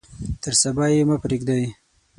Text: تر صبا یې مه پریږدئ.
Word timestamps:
تر 0.41 0.53
صبا 0.61 0.85
یې 0.93 1.01
مه 1.09 1.17
پریږدئ. 1.23 1.63